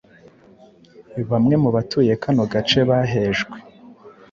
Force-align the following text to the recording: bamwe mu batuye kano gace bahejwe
bamwe 1.29 1.55
mu 1.63 1.69
batuye 1.75 2.11
kano 2.23 2.43
gace 2.53 2.79
bahejwe 2.89 3.57